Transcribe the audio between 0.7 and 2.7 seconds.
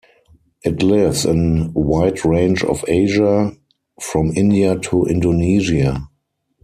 lives in wide range